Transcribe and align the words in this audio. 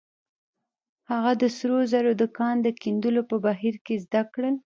هغه 1.11 1.31
د 1.41 1.43
سرو 1.57 1.79
زرو 1.91 2.11
د 2.21 2.23
کان 2.37 2.55
د 2.63 2.67
کیندلو 2.81 3.21
په 3.29 3.35
بهير 3.45 3.75
کې 3.85 3.95
زده 4.05 4.21
کړل. 4.33 4.55